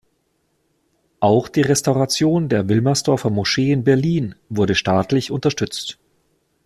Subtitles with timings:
[1.19, 5.99] Auch die Restauration der Wilmersdorfer Moschee in Berlin wurde staatlich unterstützt.